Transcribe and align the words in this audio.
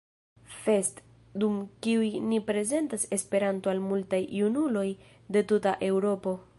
Fest, 0.61 1.01
dum 1.43 1.59
kiuj 1.87 2.09
ni 2.31 2.41
prezentas 2.49 3.05
Esperanton 3.19 3.75
al 3.77 3.85
multaj 3.93 4.23
junuloj 4.41 4.89
de 5.37 5.49
tuta 5.55 5.81
Eŭropo. 5.93 6.39